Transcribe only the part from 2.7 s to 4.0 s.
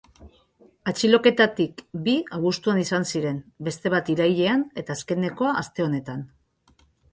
izan ziren, beste